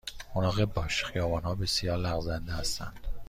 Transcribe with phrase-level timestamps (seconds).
[0.35, 2.99] مراقب باش، خیابان ها بسیار لغزنده هستند.